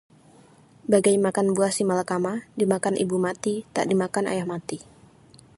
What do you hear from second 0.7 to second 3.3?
Bagai makan buah simalakama, dimakan ibu